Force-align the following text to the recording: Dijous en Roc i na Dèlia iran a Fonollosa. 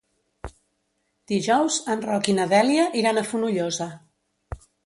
Dijous 1.33 1.77
en 1.97 2.03
Roc 2.07 2.31
i 2.33 2.37
na 2.39 2.49
Dèlia 2.57 2.89
iran 3.03 3.21
a 3.23 3.27
Fonollosa. 3.33 3.91